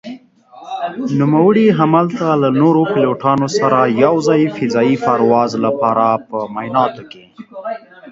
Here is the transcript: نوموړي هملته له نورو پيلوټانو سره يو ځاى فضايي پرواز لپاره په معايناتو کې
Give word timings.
نوموړي 1.19 1.67
هملته 1.79 2.25
له 2.41 2.49
نورو 2.61 2.81
پيلوټانو 2.93 3.47
سره 3.59 3.79
يو 4.03 4.13
ځاى 4.27 4.43
فضايي 4.57 4.95
پرواز 5.05 5.51
لپاره 5.65 6.05
په 6.29 6.37
معايناتو 6.53 7.03
کې 7.11 7.23